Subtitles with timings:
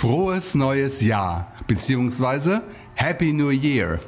[0.00, 2.62] Frohes neues Jahr, beziehungsweise
[2.94, 3.98] Happy New Year.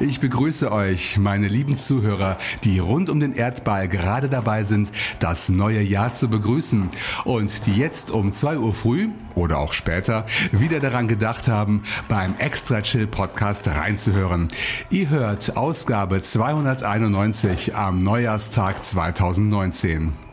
[0.00, 4.90] Ich begrüße euch, meine lieben Zuhörer, die rund um den Erdball gerade dabei sind,
[5.20, 6.88] das neue Jahr zu begrüßen
[7.24, 12.34] und die jetzt um 2 Uhr früh oder auch später wieder daran gedacht haben, beim
[12.34, 14.48] Extra Chill Podcast reinzuhören.
[14.90, 20.27] Ihr hört Ausgabe 291 am Neujahrstag 2019.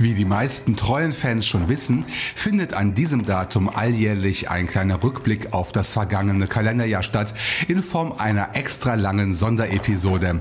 [0.00, 5.52] Wie die meisten treuen Fans schon wissen, findet an diesem Datum alljährlich ein kleiner Rückblick
[5.52, 7.34] auf das vergangene Kalenderjahr statt
[7.68, 10.40] in Form einer extra langen Sonderepisode.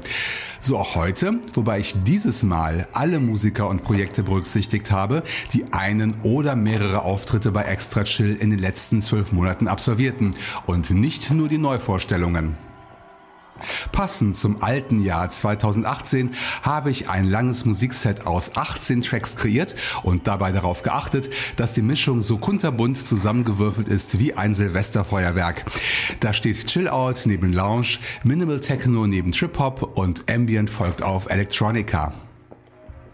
[0.62, 6.16] So auch heute, wobei ich dieses Mal alle Musiker und Projekte berücksichtigt habe, die einen
[6.22, 10.32] oder mehrere Auftritte bei Extra Chill in den letzten zwölf Monaten absolvierten
[10.68, 12.69] und nicht nur die Neuvorstellungen.
[13.92, 20.28] Passend zum alten Jahr 2018 habe ich ein langes Musikset aus 18 Tracks kreiert und
[20.28, 25.66] dabei darauf geachtet, dass die Mischung so kunterbunt zusammengewürfelt ist wie ein Silvesterfeuerwerk.
[26.20, 31.30] Da steht Chill Out neben Lounge, Minimal Techno neben Trip Hop und Ambient folgt auf
[31.30, 32.14] Electronica.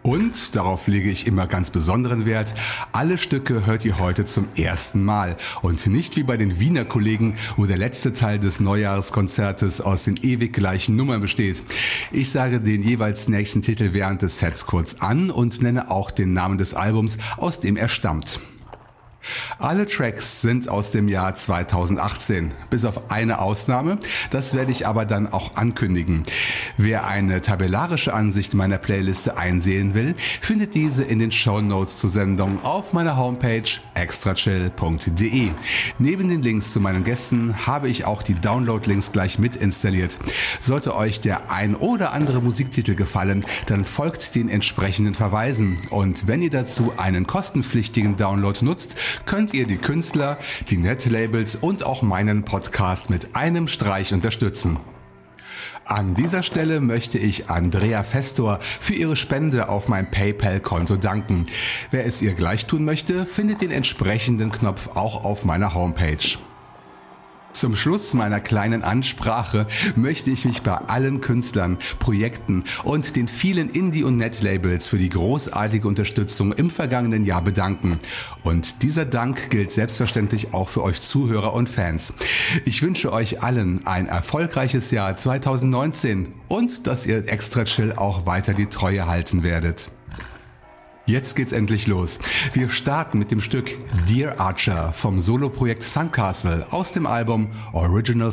[0.06, 2.54] Und, darauf lege ich immer ganz besonderen Wert,
[2.92, 7.38] alle Stücke hört ihr heute zum ersten Mal und nicht wie bei den Wiener Kollegen,
[7.58, 11.64] wo der letzte Teil des Neujahreskonzertes aus den ewig gleichen Nummern besteht.
[12.12, 16.34] Ich sage den jeweils nächsten Titel während des Sets kurz an und nenne auch den
[16.34, 18.40] Namen des Albums, aus dem er stammt.
[19.60, 23.98] Alle Tracks sind aus dem Jahr 2018, bis auf eine Ausnahme.
[24.30, 26.24] Das werde ich aber dann auch ankündigen.
[26.78, 32.64] Wer eine tabellarische Ansicht meiner Playliste einsehen will, findet diese in den Show zur Sendung
[32.66, 33.64] auf meiner Homepage
[33.94, 35.52] extrachill.de.
[36.00, 40.18] Neben den Links zu meinen Gästen habe ich auch die Download-Links gleich mit installiert.
[40.60, 45.78] Sollte euch der ein oder andere Musiktitel gefallen, dann folgt den entsprechenden Verweisen.
[45.92, 48.96] Und wenn ihr dazu einen kostenpflichtigen Download nutzt,
[49.26, 50.38] könnt ihr die Künstler,
[50.70, 54.80] die Netlabels und auch meinen Podcast mit einem Streich unterstützen.
[55.86, 61.46] An dieser Stelle möchte ich Andrea Festor für ihre Spende auf mein PayPal-Konto danken.
[61.92, 66.38] Wer es ihr gleich tun möchte, findet den entsprechenden Knopf auch auf meiner Homepage.
[67.56, 73.70] Zum Schluss meiner kleinen Ansprache möchte ich mich bei allen Künstlern, Projekten und den vielen
[73.70, 77.98] Indie- und Net-Labels für die großartige Unterstützung im vergangenen Jahr bedanken.
[78.44, 82.16] Und dieser Dank gilt selbstverständlich auch für euch Zuhörer und Fans.
[82.66, 88.54] Ich wünsche euch allen ein erfolgreiches Jahr 2019 und dass ihr extra chill auch weiter
[88.54, 89.92] die Treue halten werdet.
[91.08, 92.20] Jetzt geht's endlich los.
[92.54, 93.78] Wir starten mit dem Stück
[94.08, 98.32] Dear Archer vom Soloprojekt Suncastle aus dem Album Original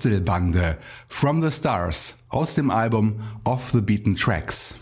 [0.00, 0.10] Son.
[0.10, 4.79] Bastelbande From the Stars aus dem Album Off the Beaten Tracks.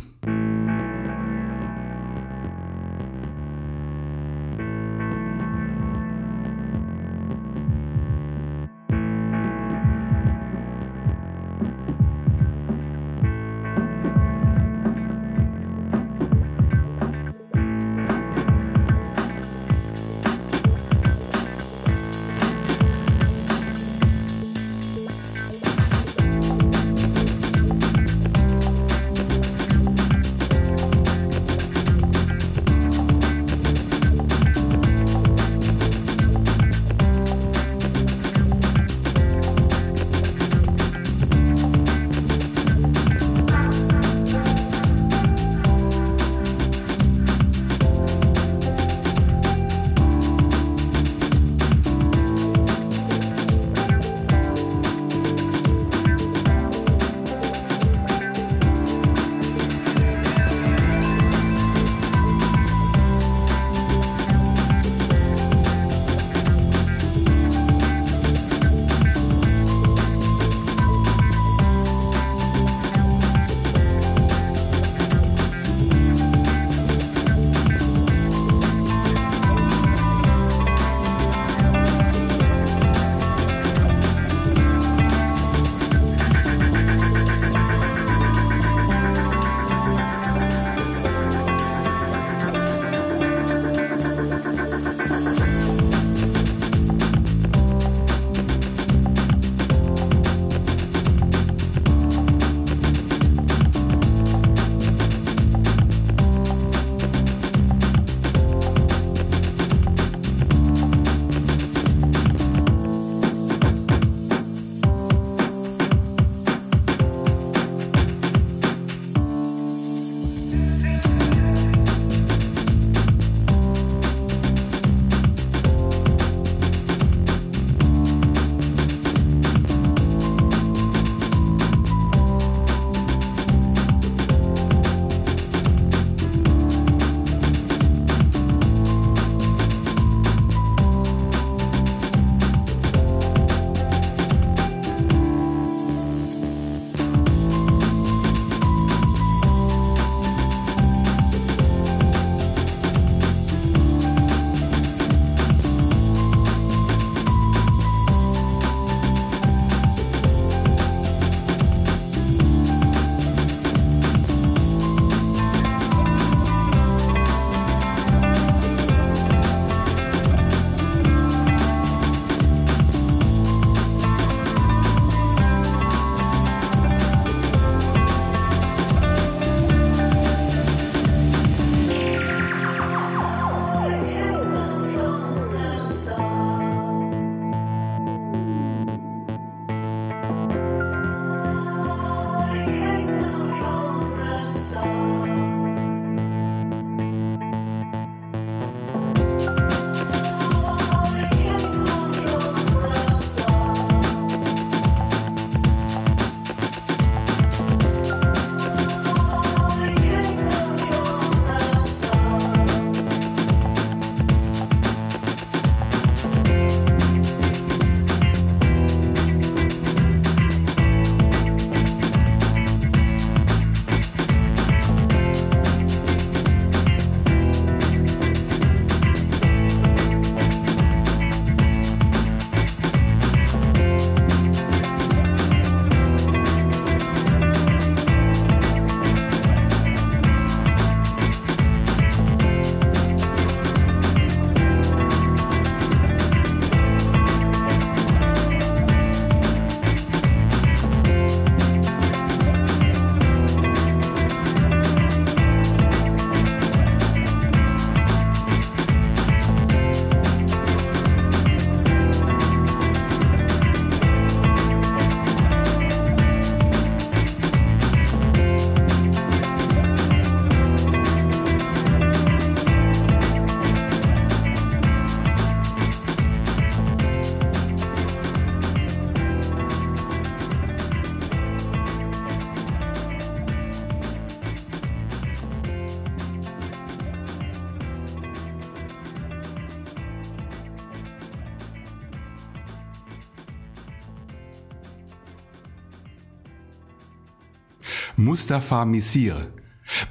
[298.18, 299.52] Mustafa Misir.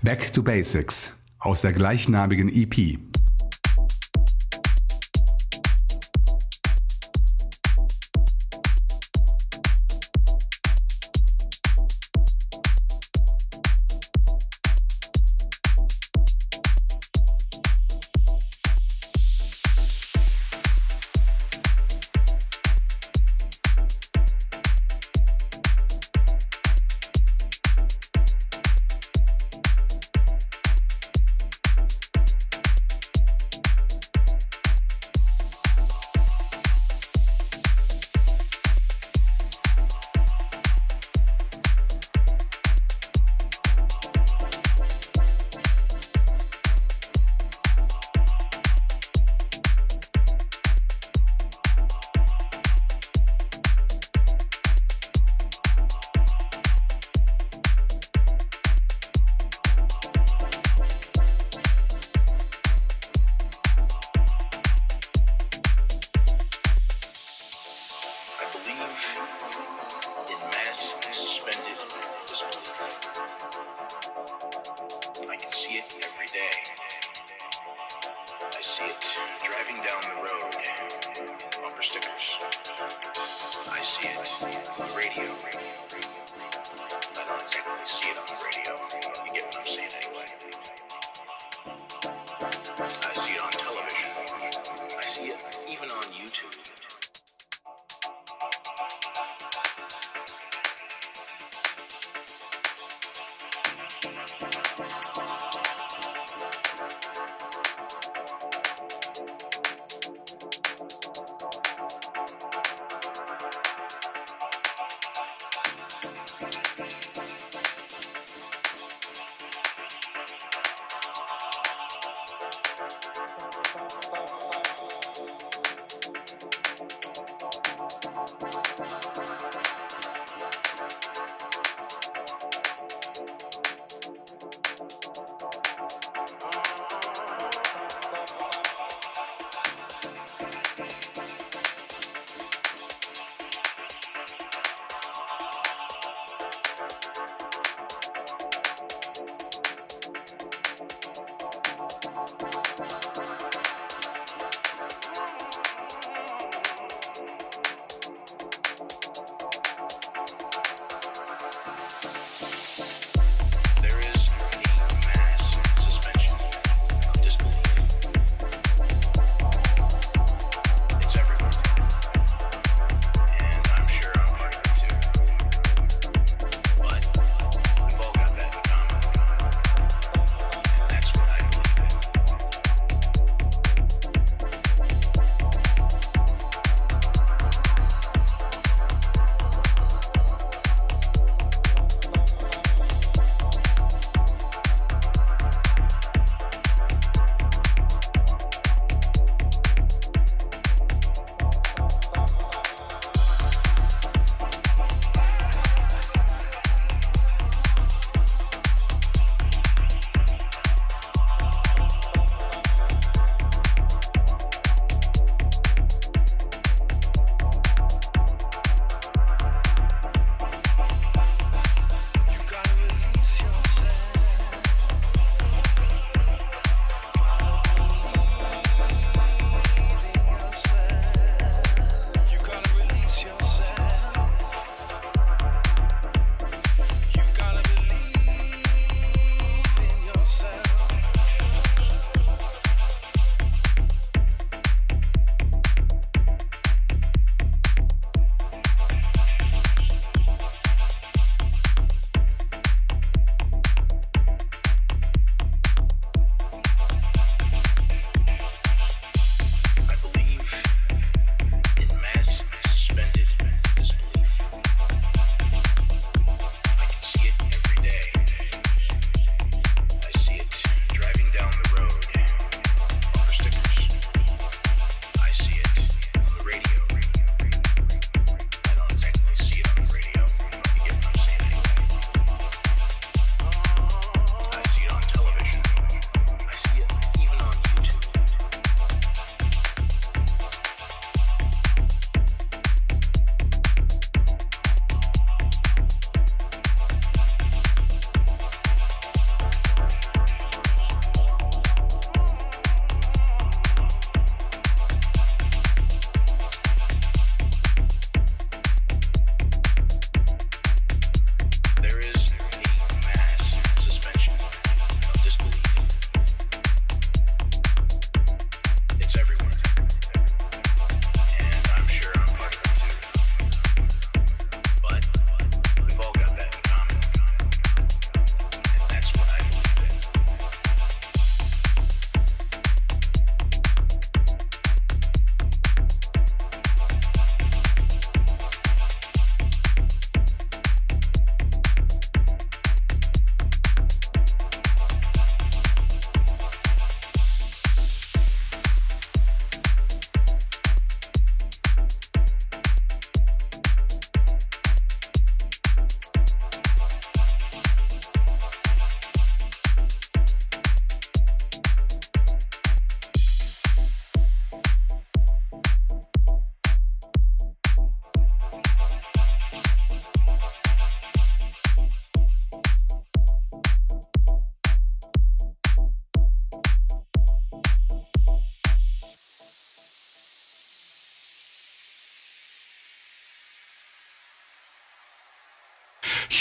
[0.02, 2.98] Back to Basics aus der gleichnamigen EP.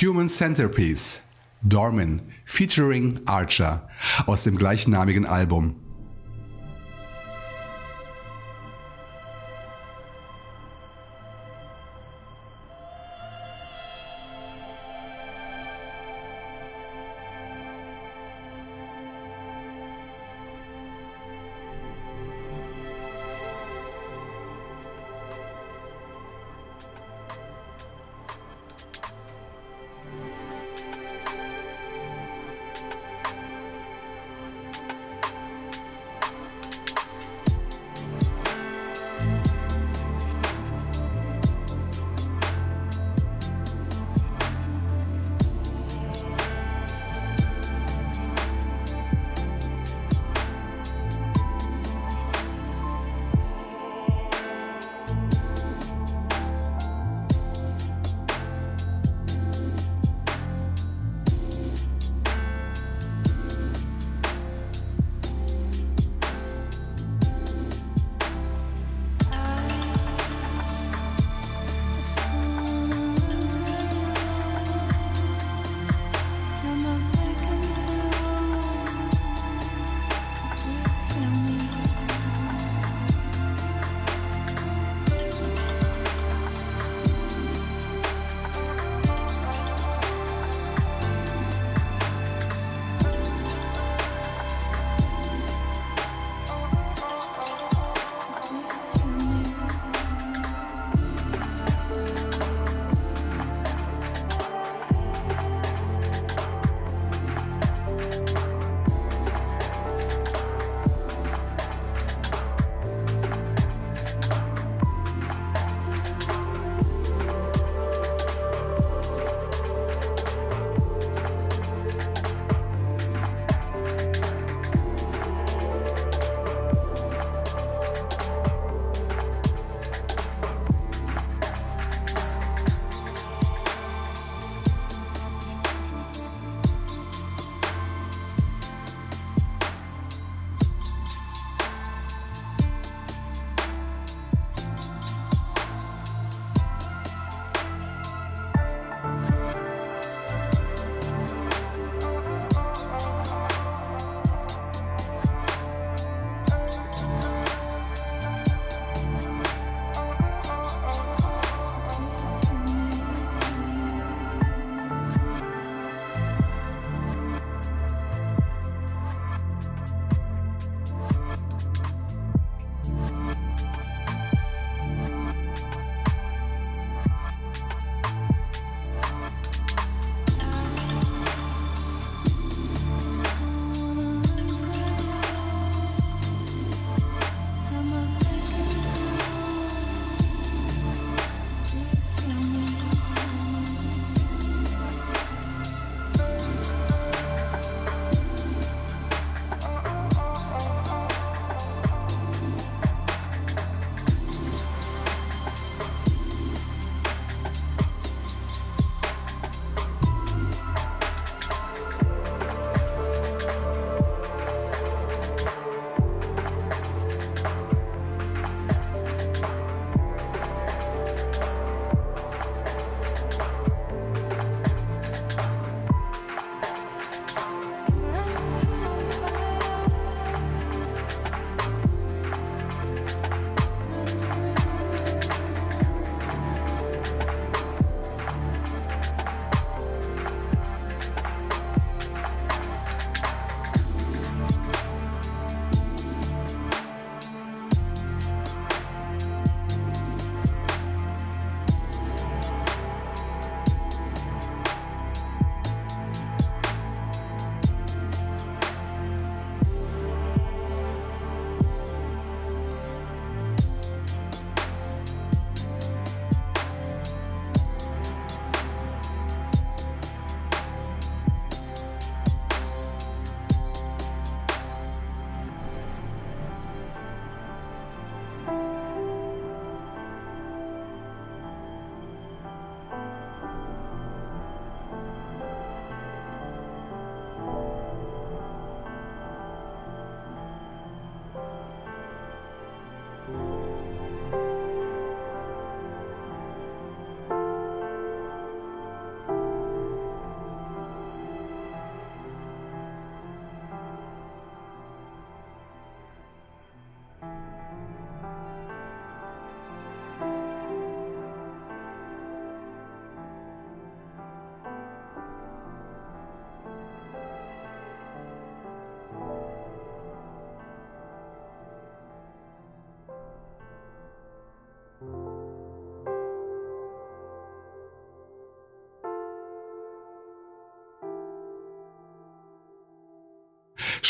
[0.02, 1.22] Human Centerpiece,
[1.62, 3.88] Dorman, featuring Archer
[4.26, 5.85] aus dem gleichnamigen Album.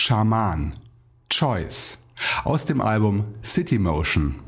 [0.07, 0.73] Shaman,
[1.29, 2.07] Choice
[2.45, 4.46] aus dem Album City Motion.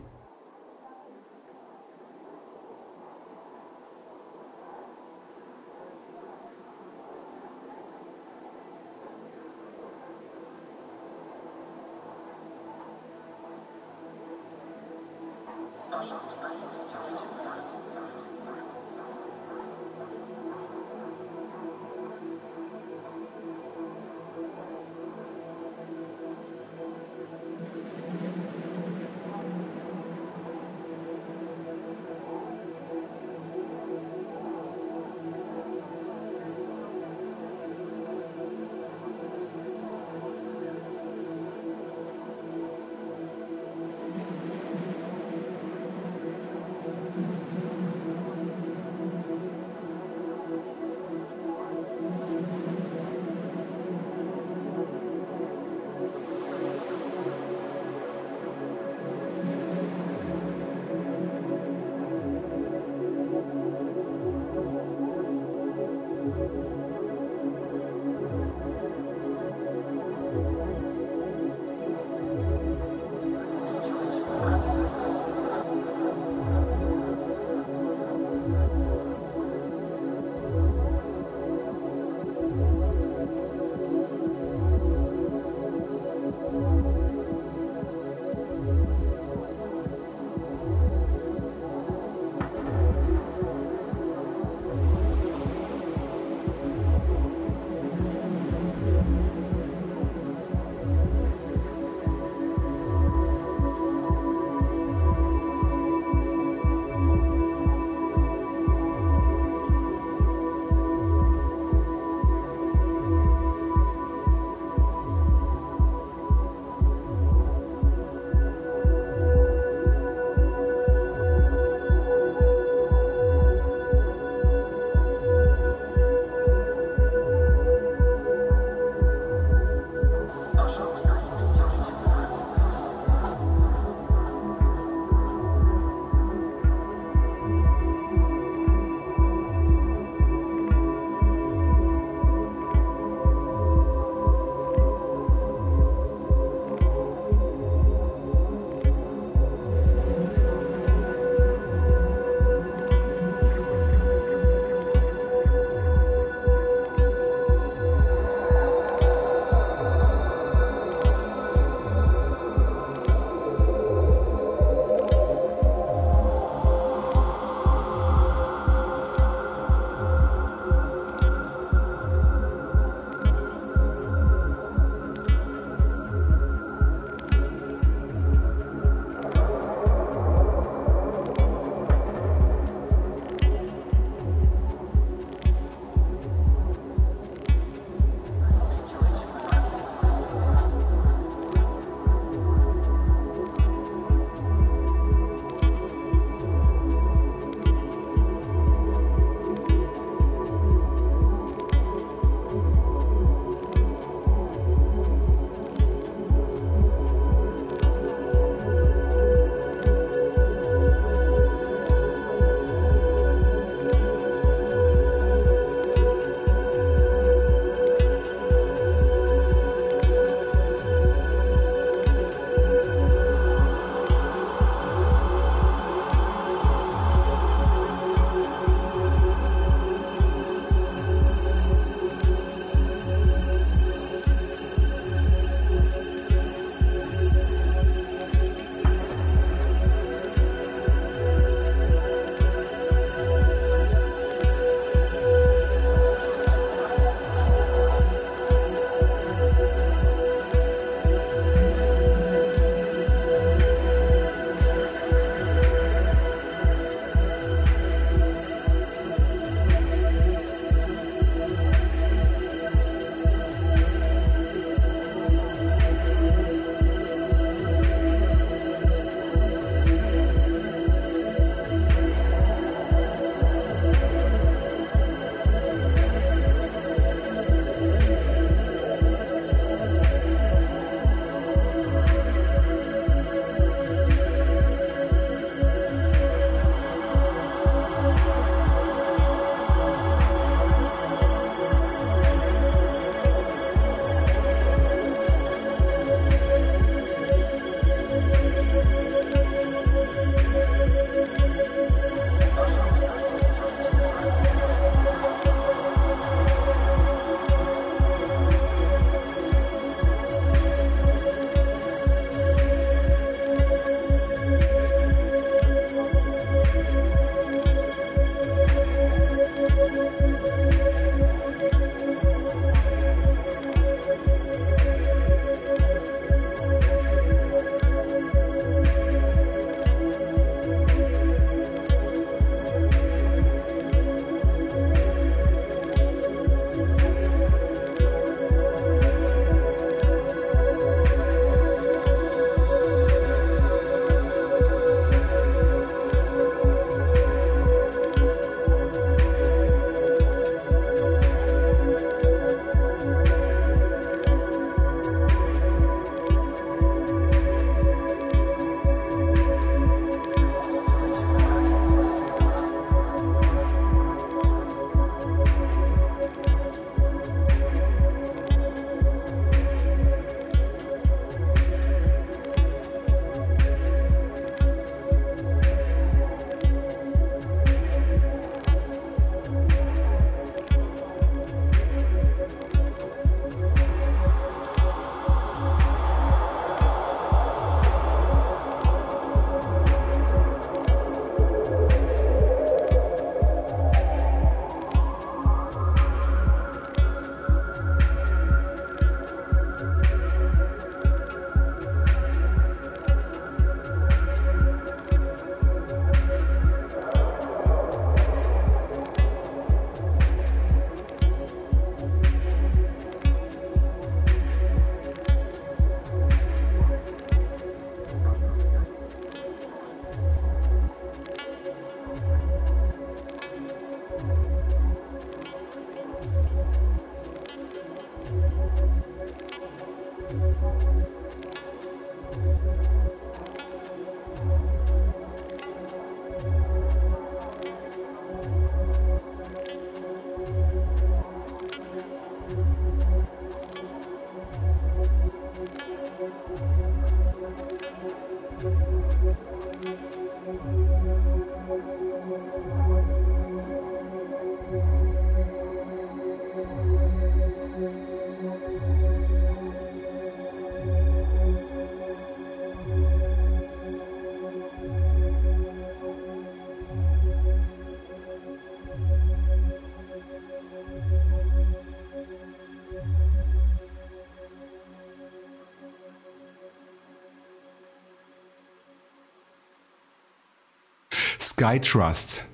[481.58, 482.44] Sky Trust,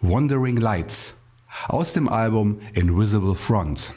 [0.00, 1.22] Wandering Lights
[1.68, 3.92] aus dem Album Invisible Front.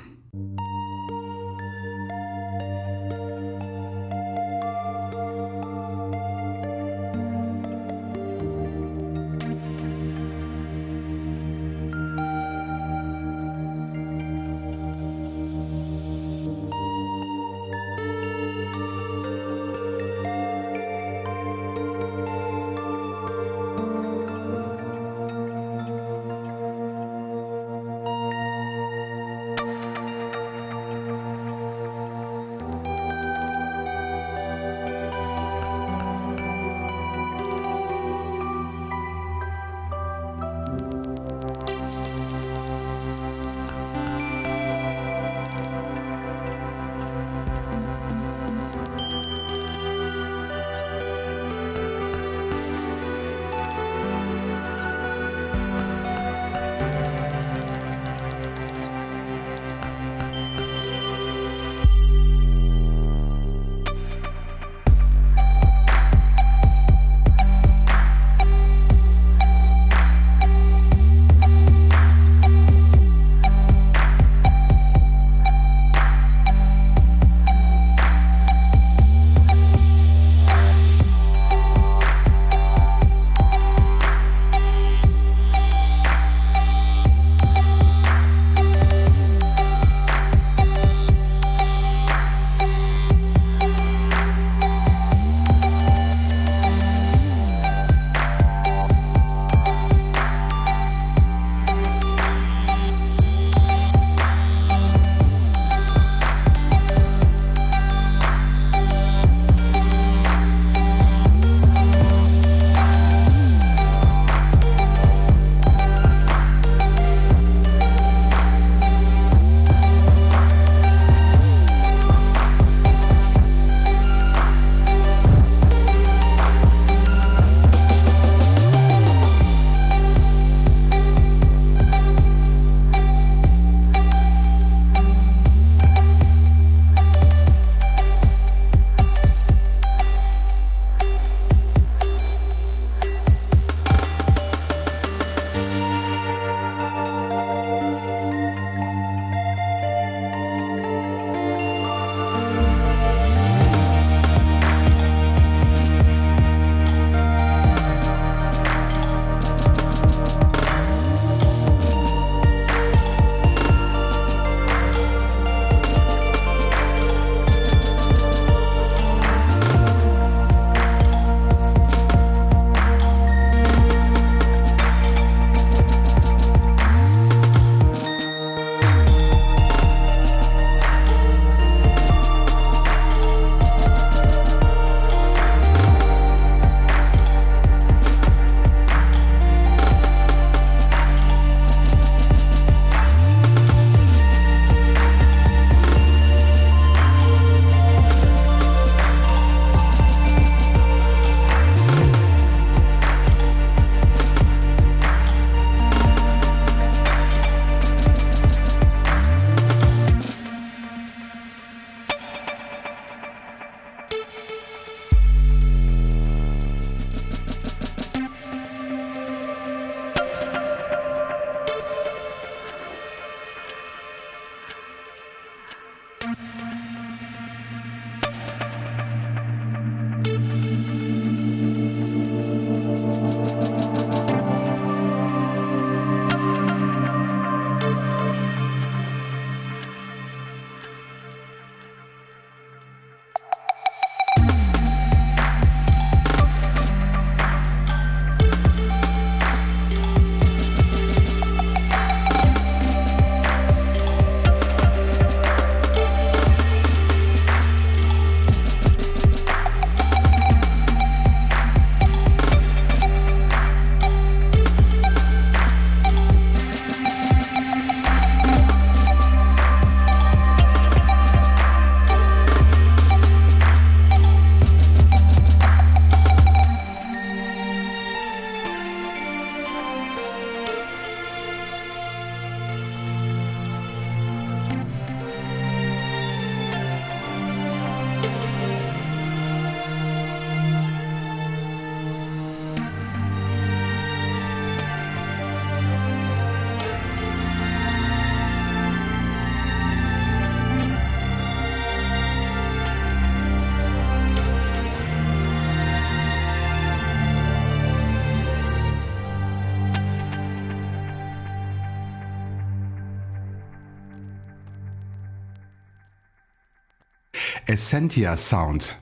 [317.77, 318.95] Essentia Sound,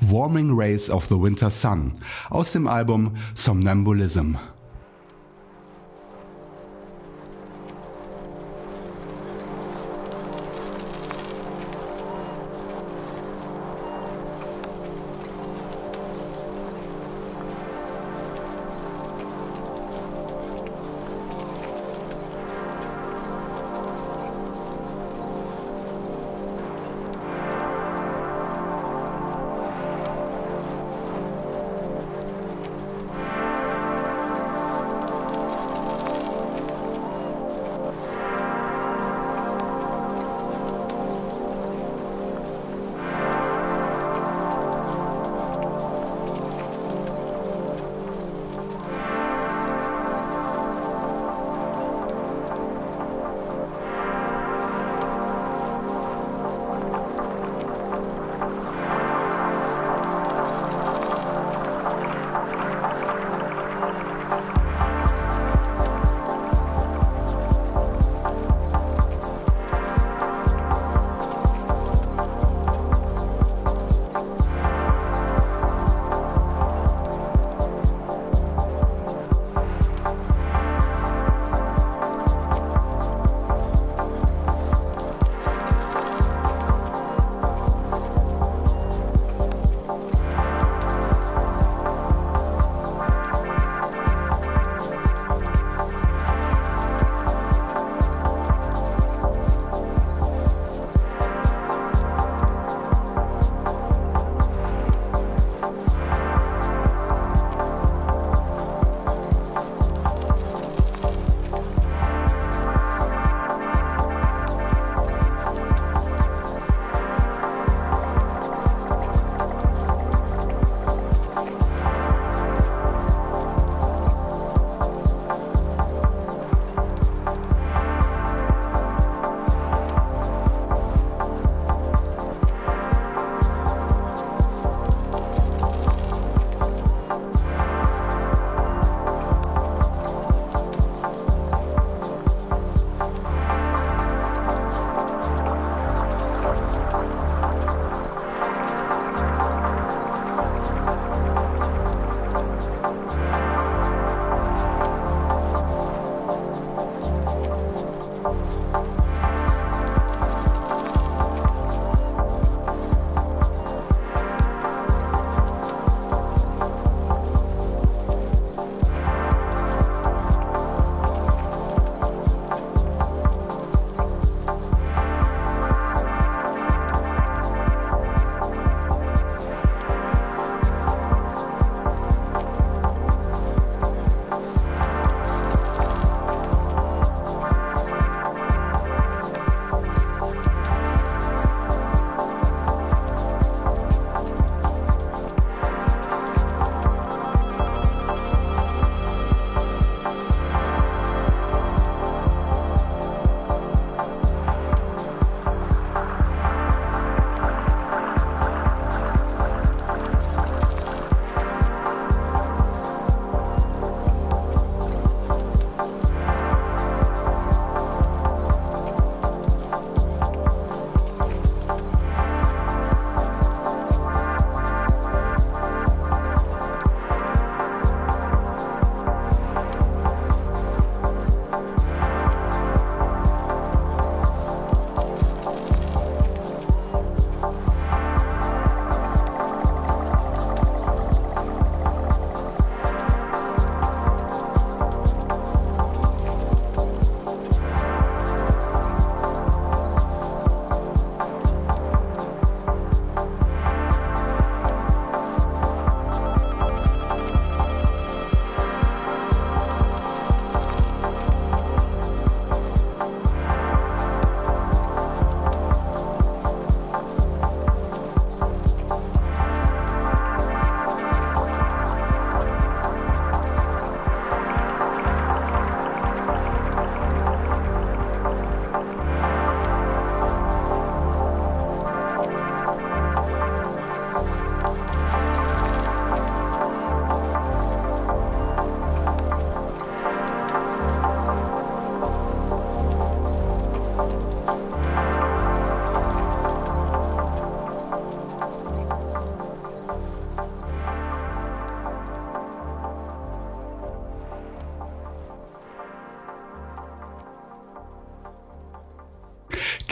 [0.00, 1.92] Warming Rays of the Winter Sun
[2.28, 4.36] aus dem Album Somnambulism.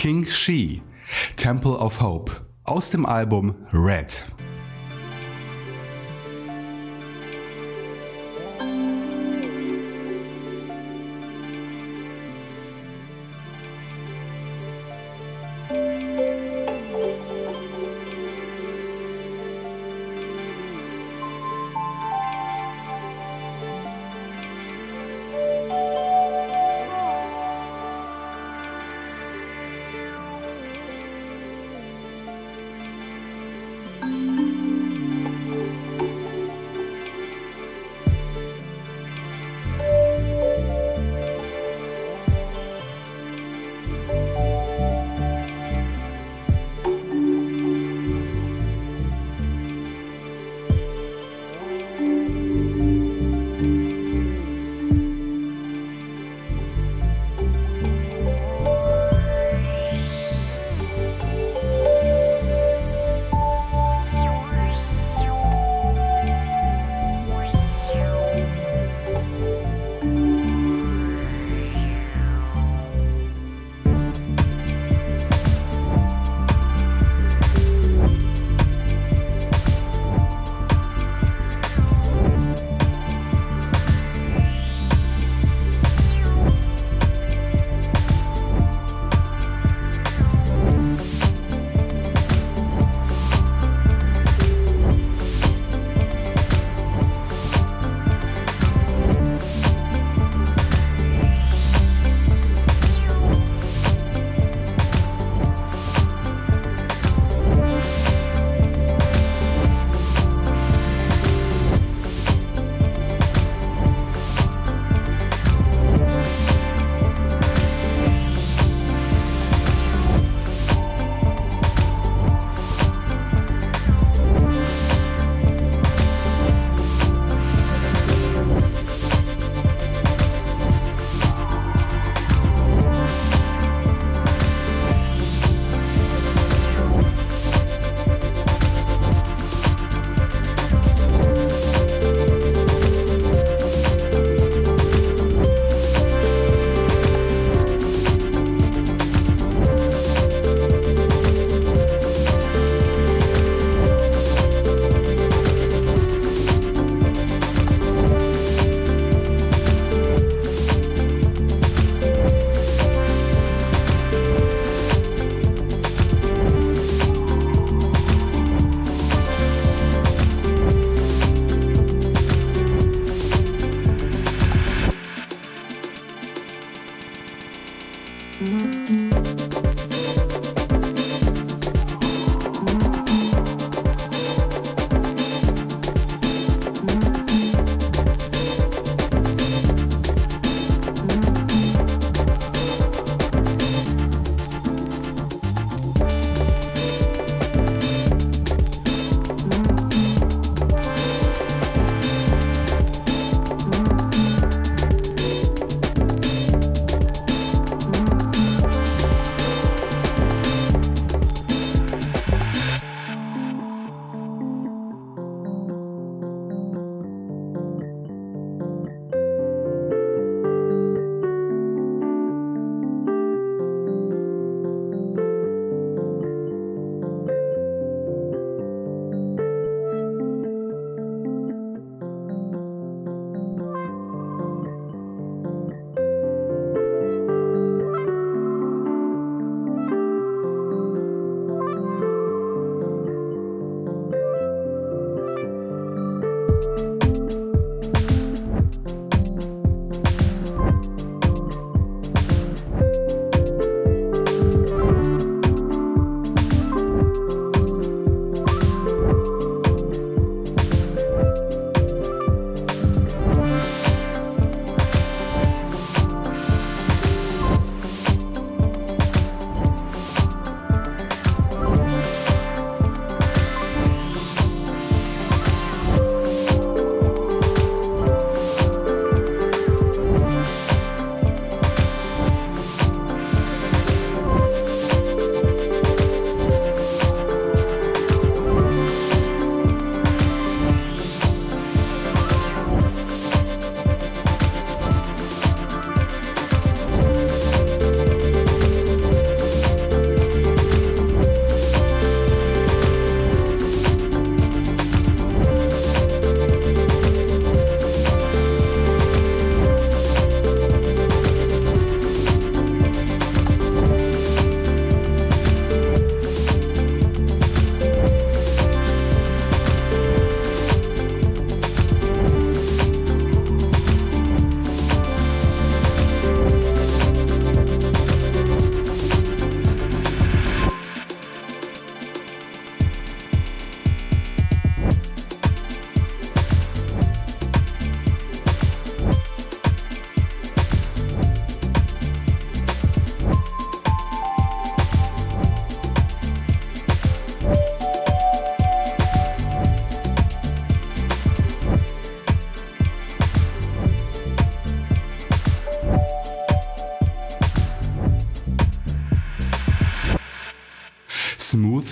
[0.04, 0.82] King She,
[1.34, 2.30] Temple of Hope
[2.64, 4.33] aus dem Album Red.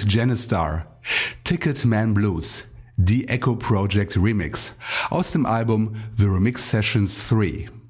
[0.09, 0.87] Janistar,
[1.45, 4.79] Ticket Man Blues, The Echo Project Remix
[5.11, 7.82] aus dem Album The Remix Sessions 3.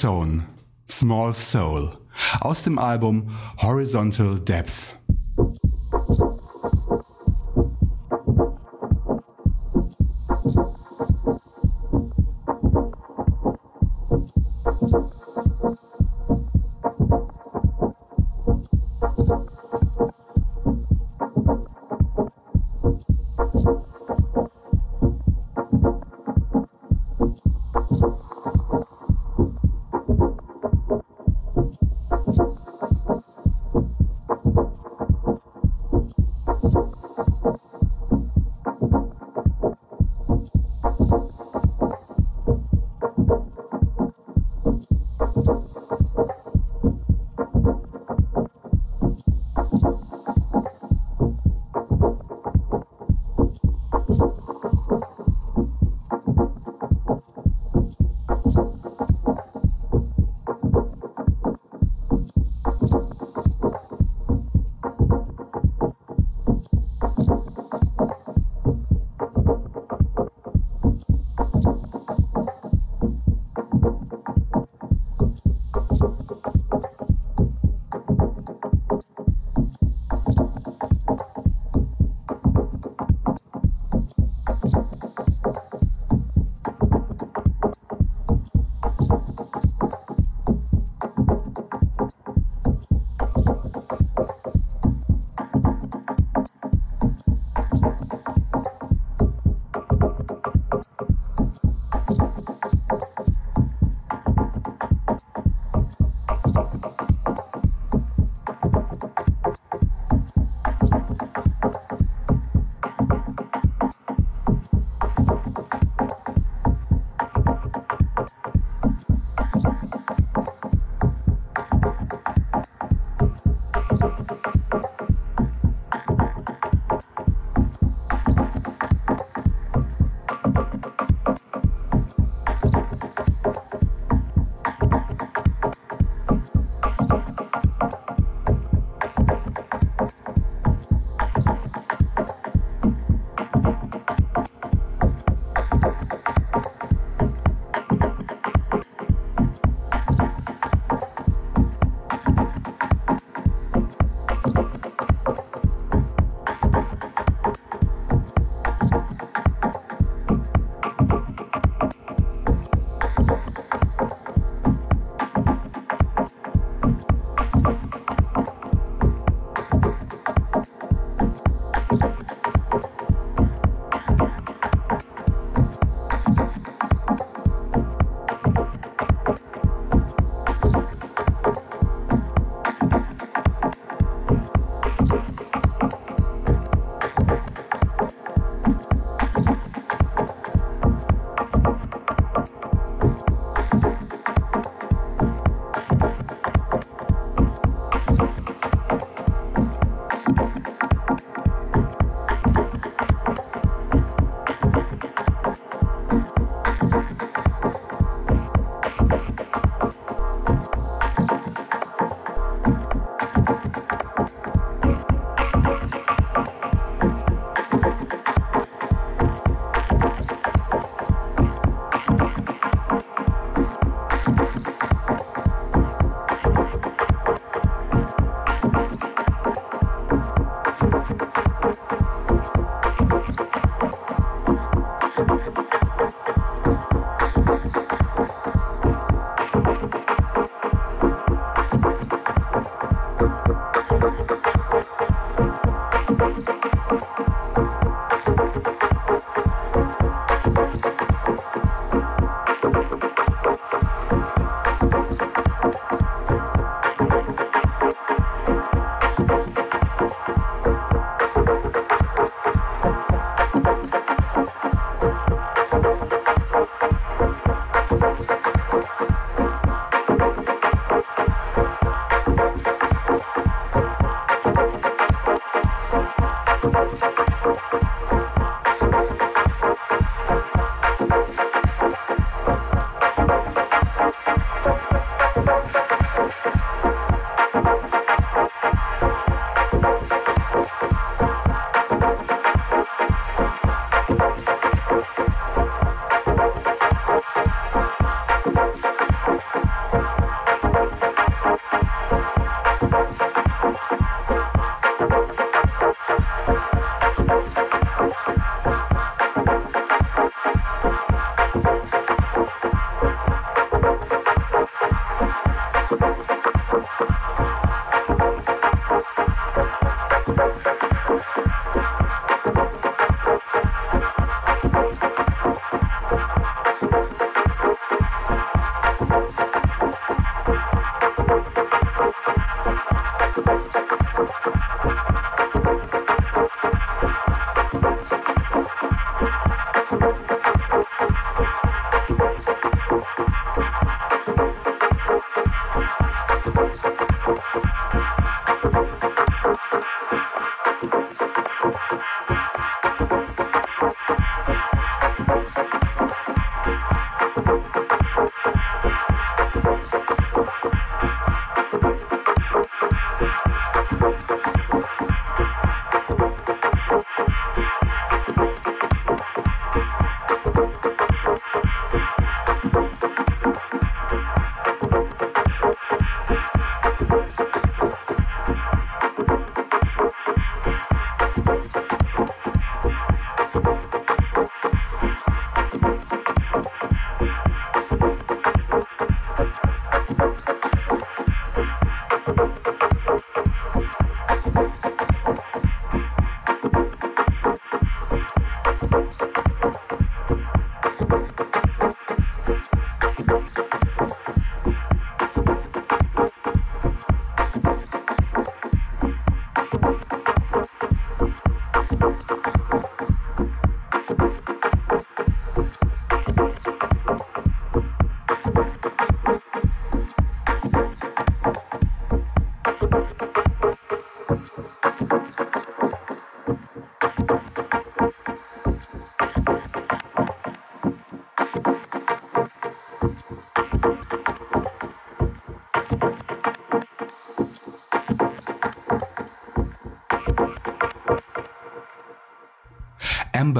[0.00, 0.46] Altone,
[0.90, 1.90] Small Soul
[2.40, 4.98] aus dem Album Horizontal Depth.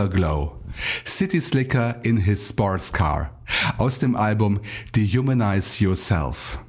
[0.00, 0.56] Amber Glow.
[1.04, 3.32] City Slicker in his sports car.
[3.78, 4.60] Aus dem Album
[4.94, 6.59] Dehumanize Yourself.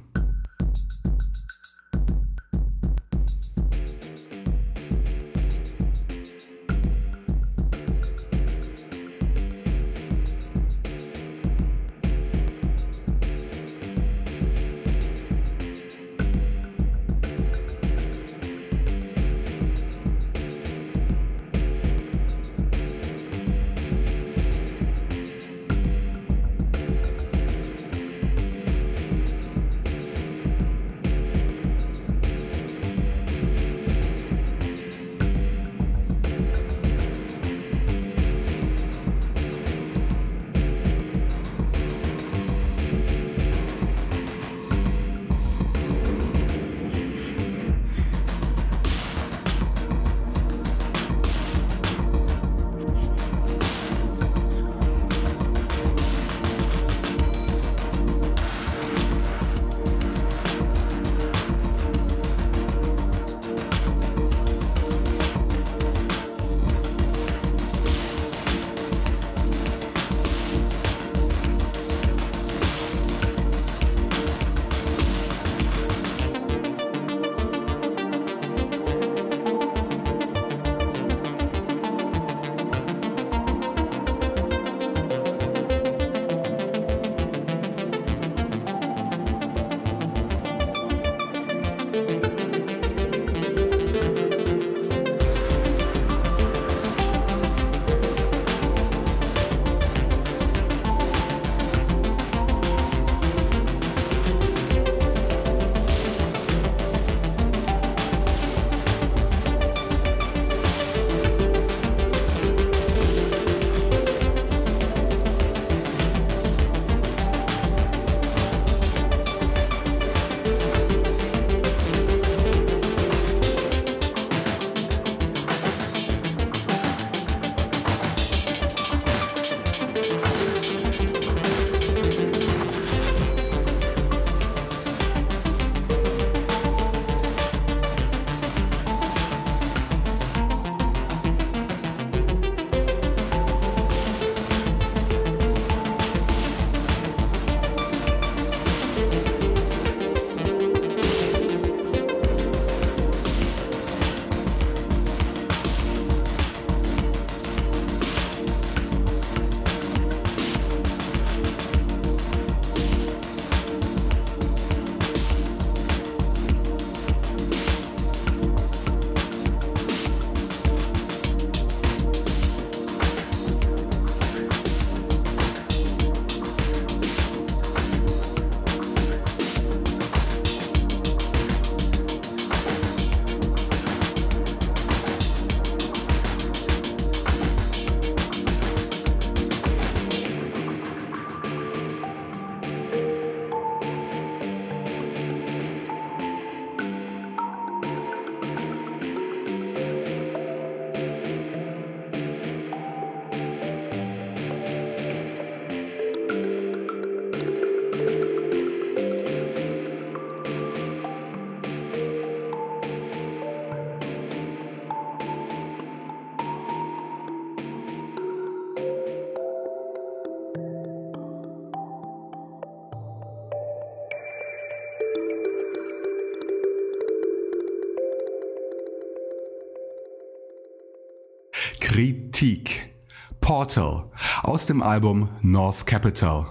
[232.42, 232.92] Kritik.
[233.40, 234.10] Portal
[234.42, 236.46] aus dem Album North Capital.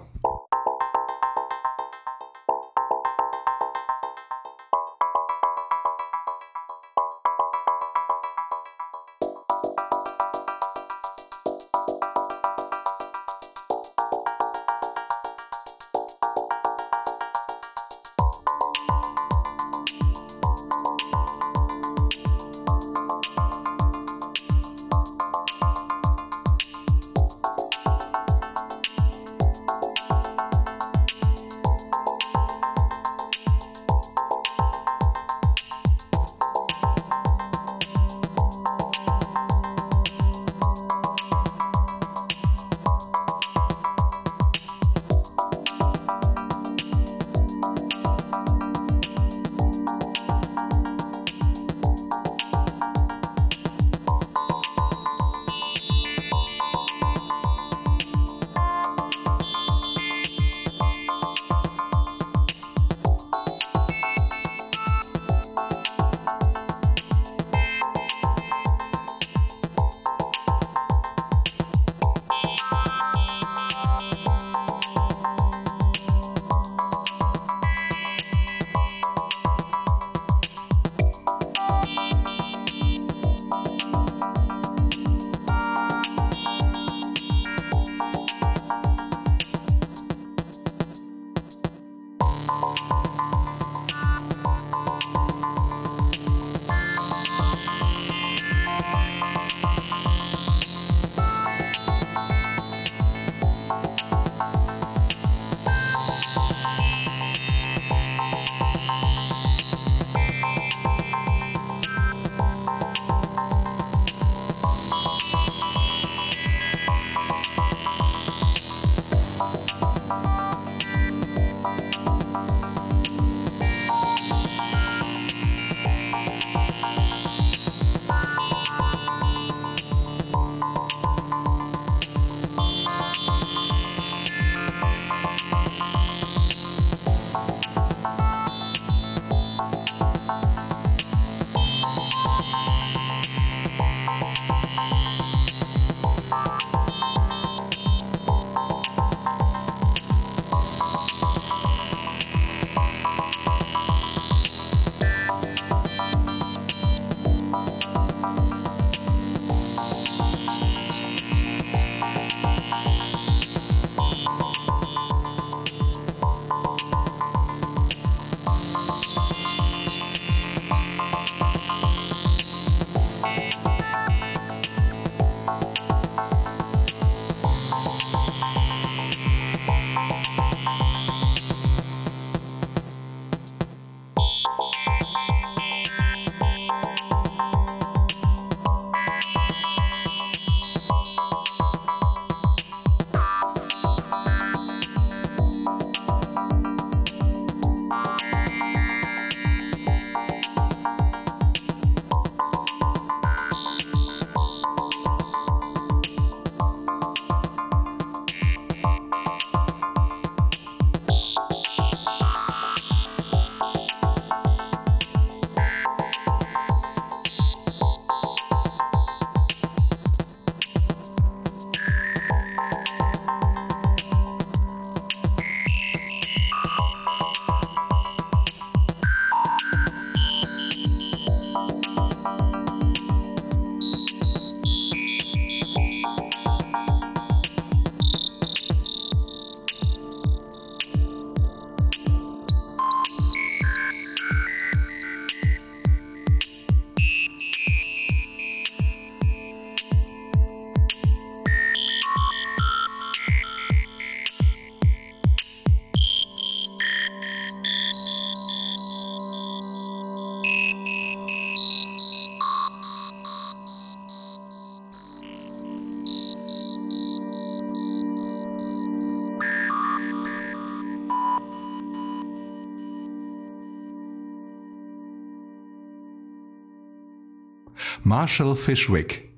[278.11, 279.29] Marshall Fishwick,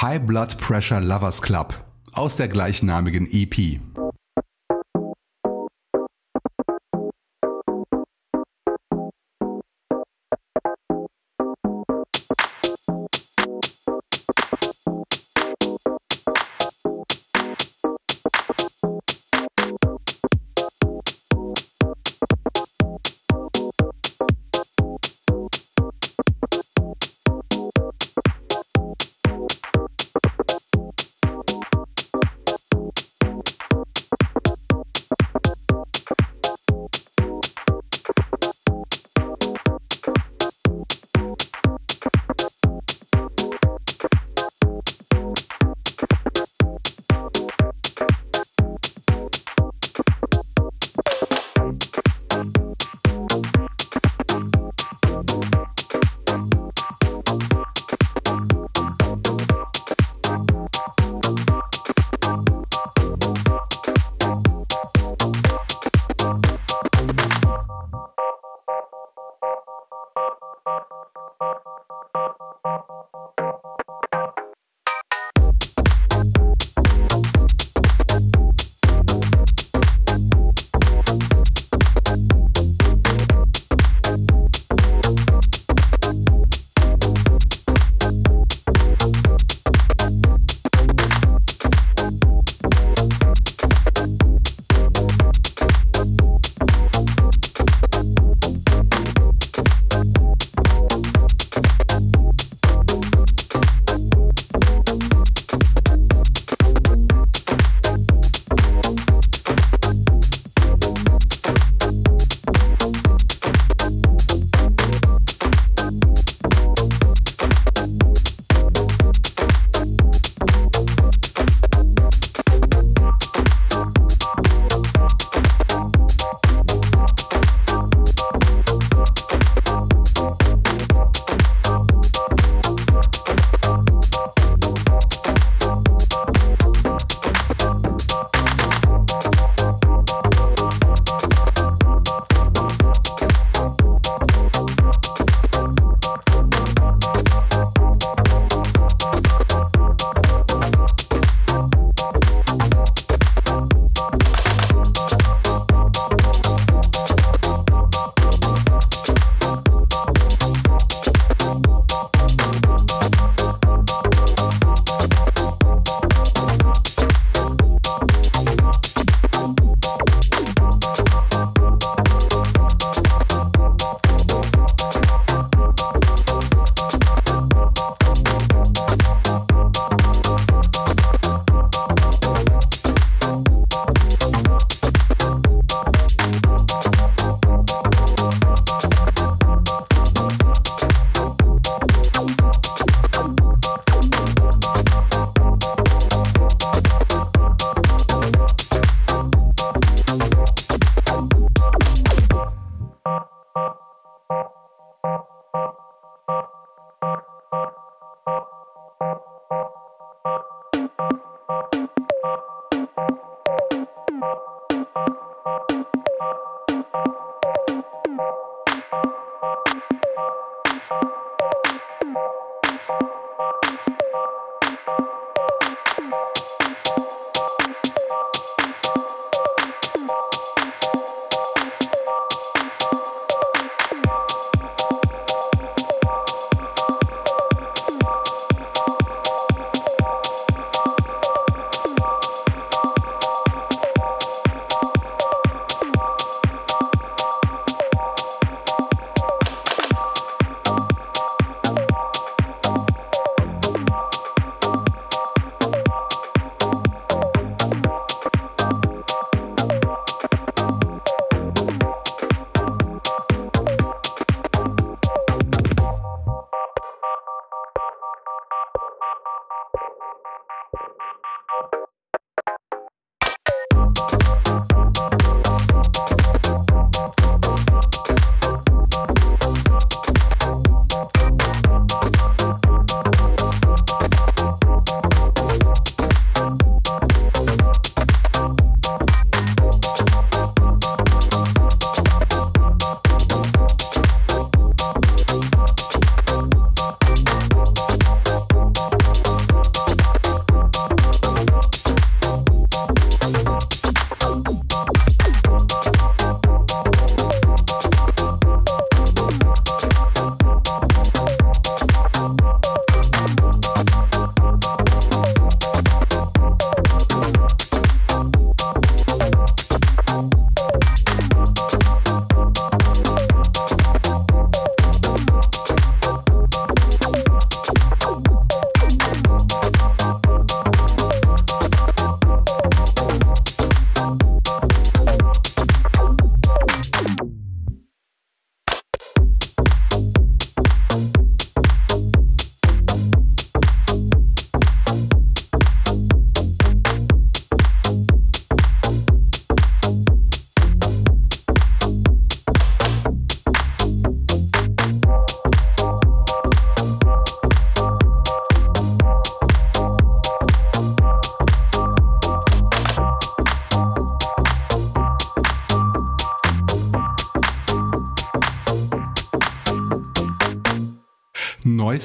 [0.00, 1.74] High Blood Pressure Lovers Club
[2.12, 3.80] aus der gleichnamigen EP.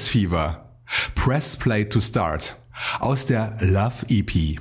[0.08, 0.64] Fever.
[1.14, 2.56] Press Play to Start
[3.00, 4.58] aus der Love EP.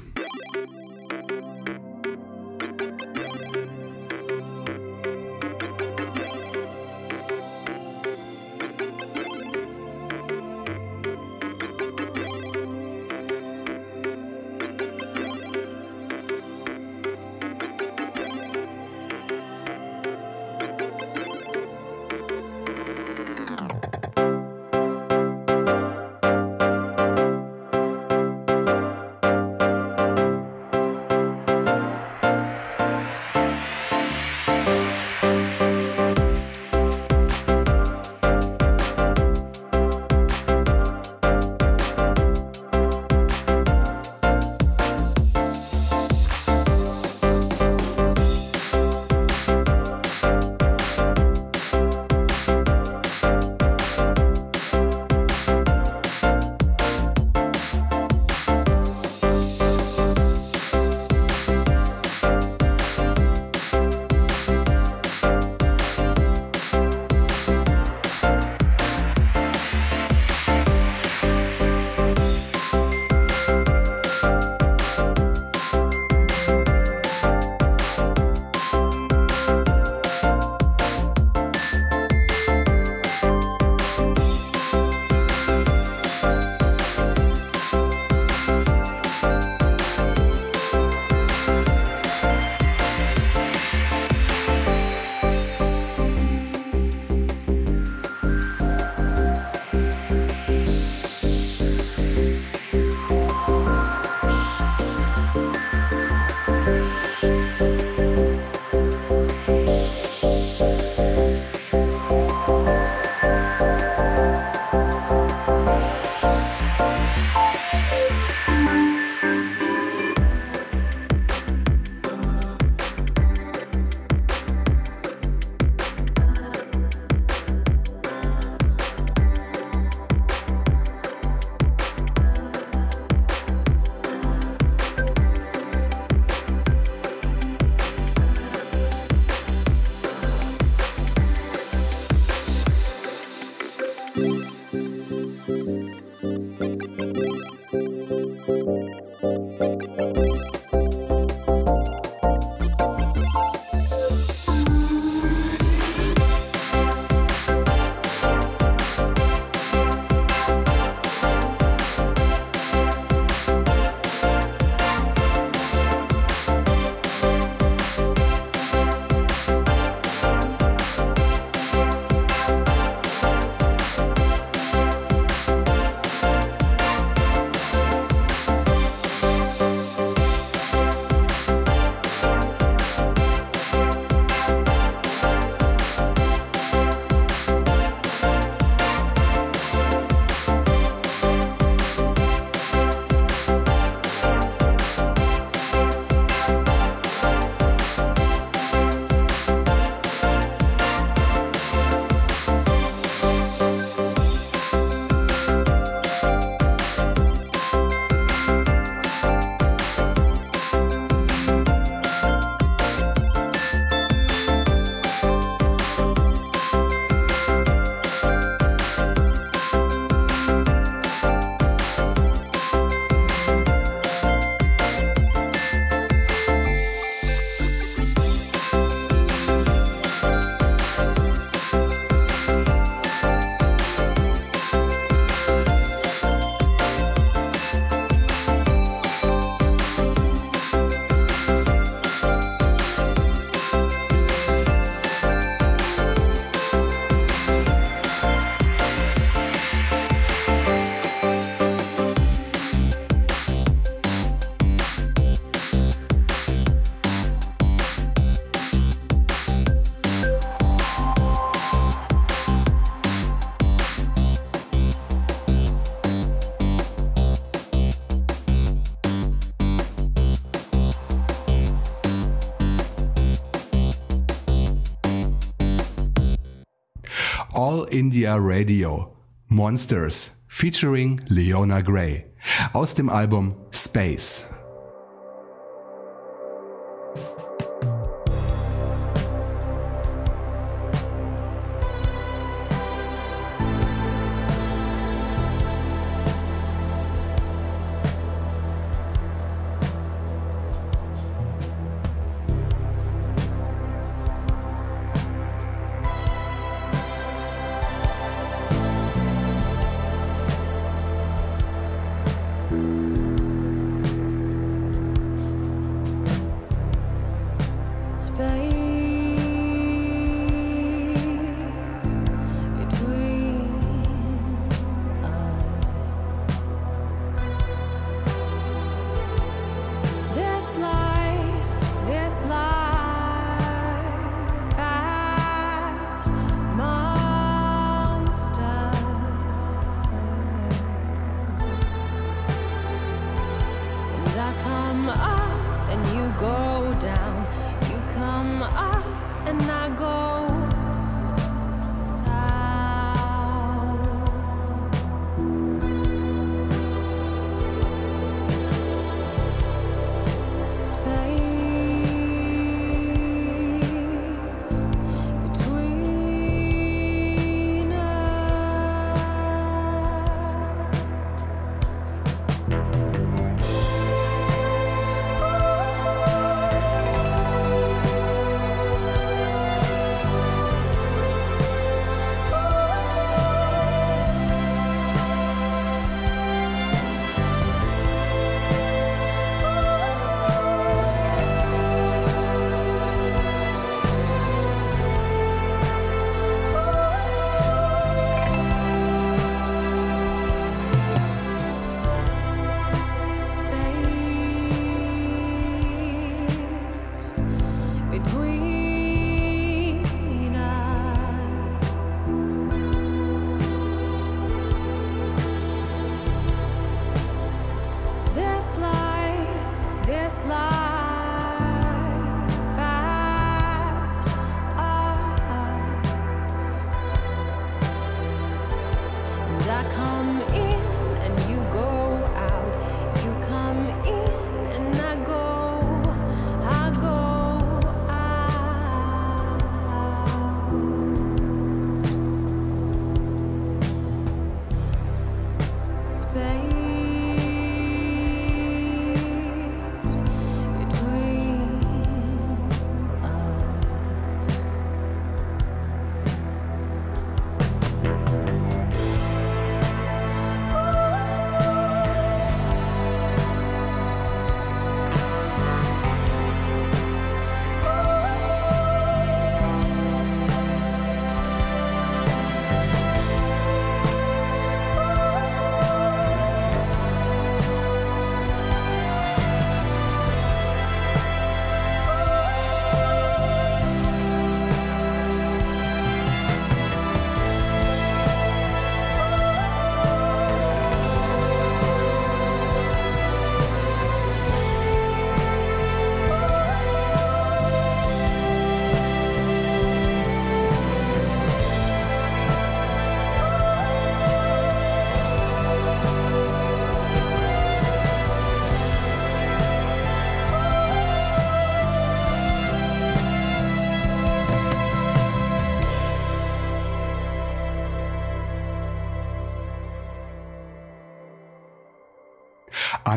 [277.57, 279.17] All India Radio
[279.49, 282.25] Monsters featuring Leona Gray
[282.71, 284.56] aus dem Album Space.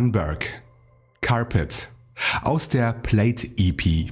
[0.00, 0.62] Unberg,
[1.20, 1.90] Carpet
[2.42, 4.10] aus der Plate EP.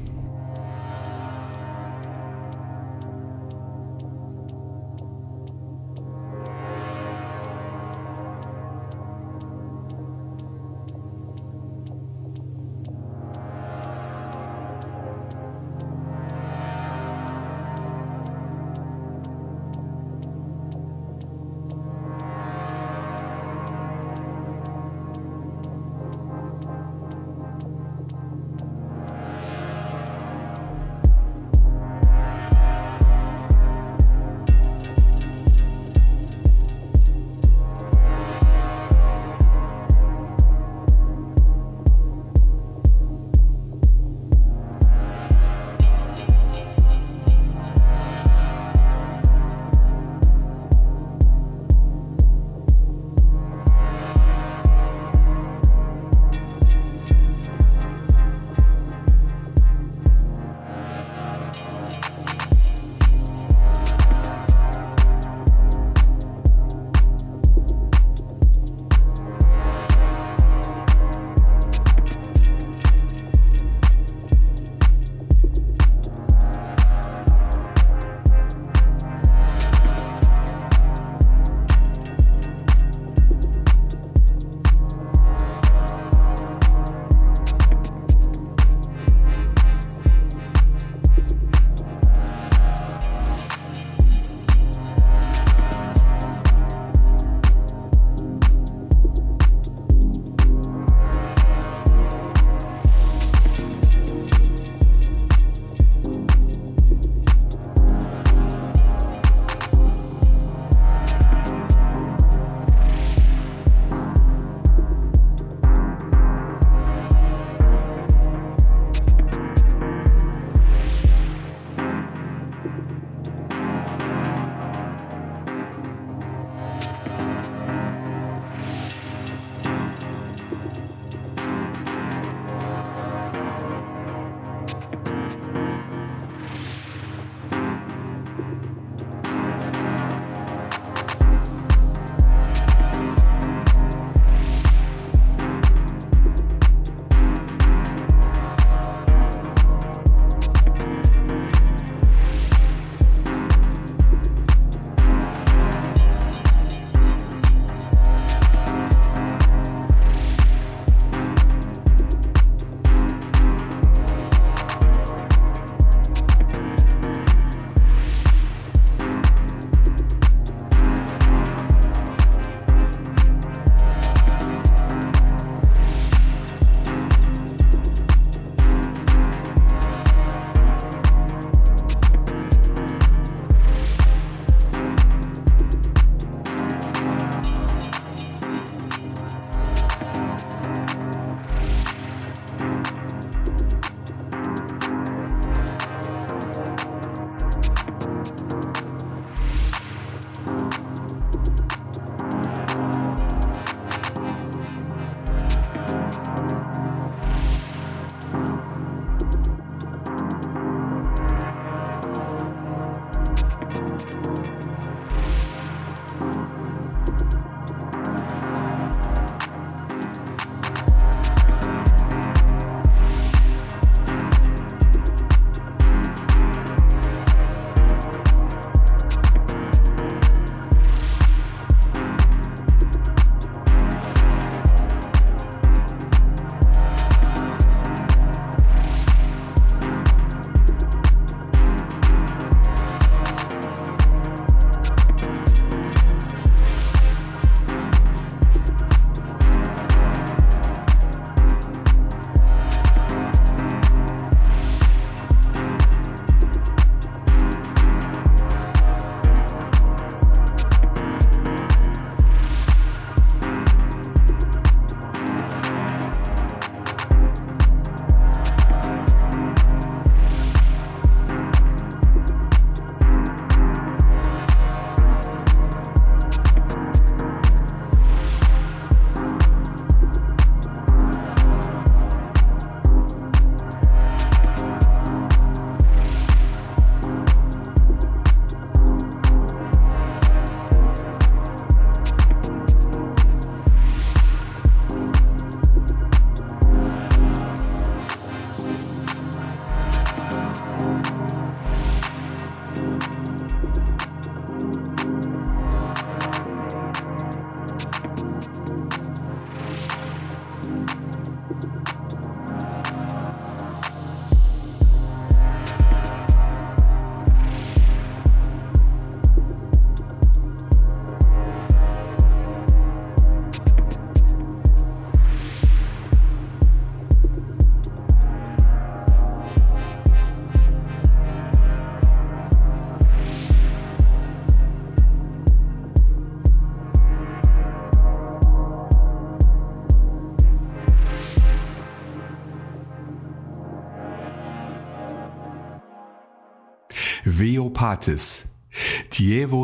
[347.69, 348.49] Veo Patis,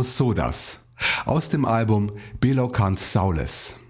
[0.02, 0.90] Sodas
[1.24, 3.83] aus dem Album Belocant Saules.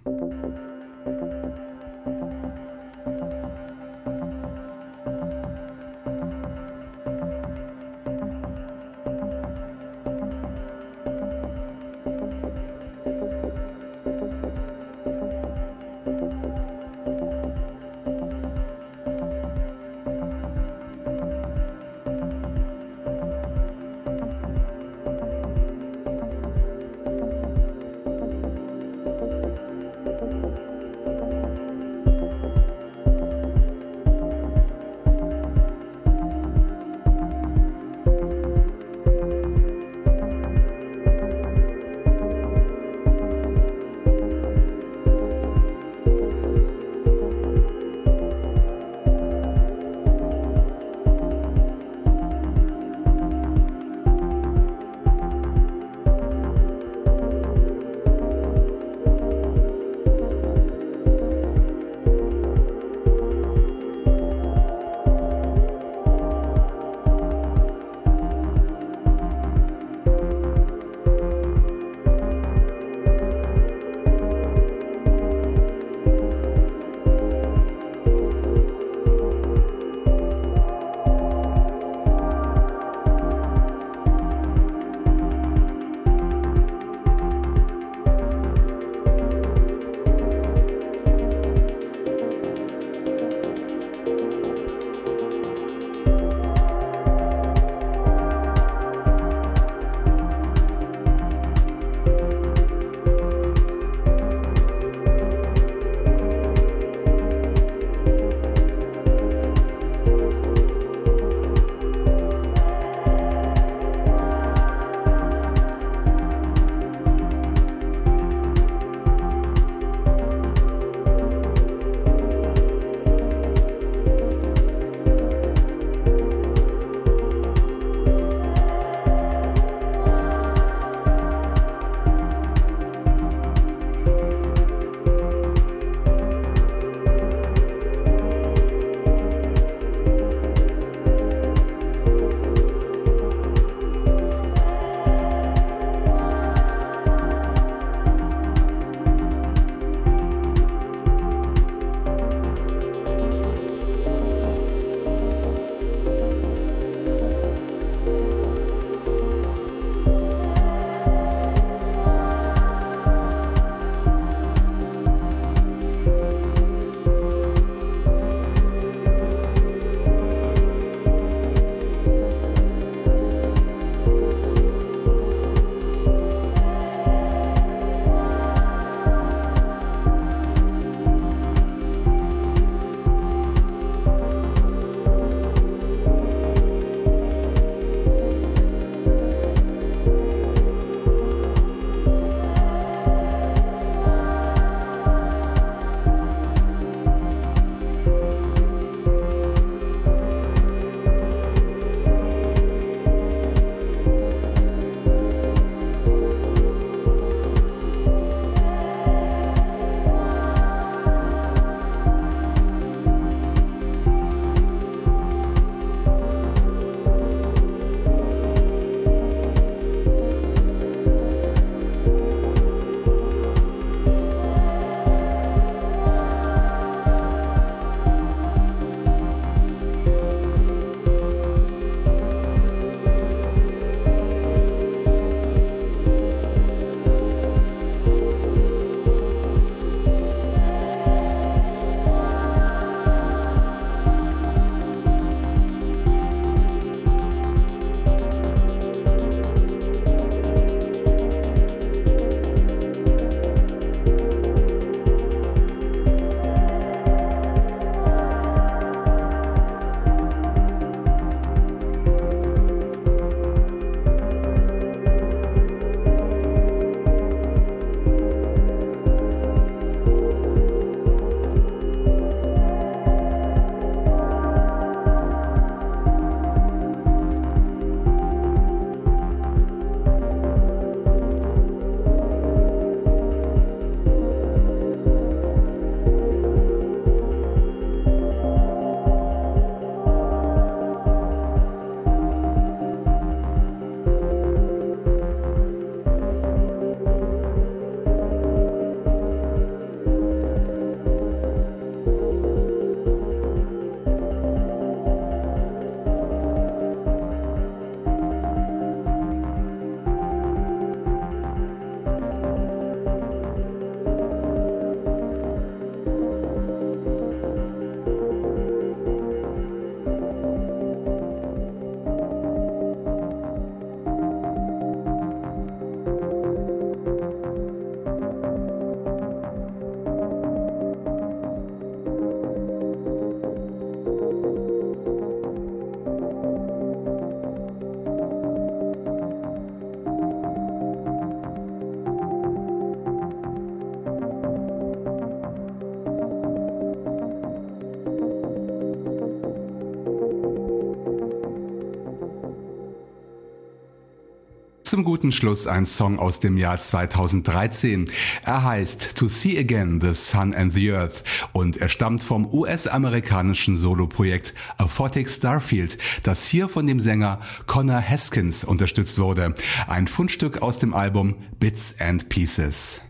[354.95, 358.09] Zum guten Schluss ein Song aus dem Jahr 2013.
[358.45, 363.77] Er heißt To See Again the Sun and the Earth und er stammt vom US-amerikanischen
[363.77, 369.57] Soloprojekt Aphotic Starfield, das hier von dem Sänger Connor Haskins unterstützt wurde.
[369.89, 373.01] Ein Fundstück aus dem Album Bits and Pieces.